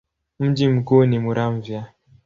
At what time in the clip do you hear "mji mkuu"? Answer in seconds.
0.39-1.05